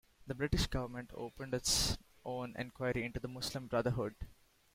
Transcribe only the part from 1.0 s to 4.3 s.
opened its own enquiry into the Muslim Brotherhood.